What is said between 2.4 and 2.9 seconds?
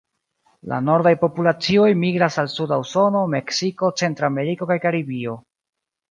al suda